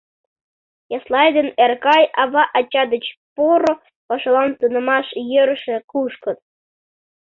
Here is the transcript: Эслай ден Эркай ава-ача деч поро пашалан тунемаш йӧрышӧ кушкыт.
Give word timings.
Эслай 0.95 1.29
ден 1.35 1.47
Эркай 1.63 2.03
ава-ача 2.21 2.83
деч 2.93 3.05
поро 3.35 3.73
пашалан 4.07 4.51
тунемаш 4.59 5.07
йӧрышӧ 5.31 5.75
кушкыт. 5.91 6.37